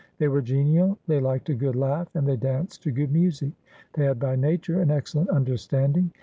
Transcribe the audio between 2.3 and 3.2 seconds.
danced to good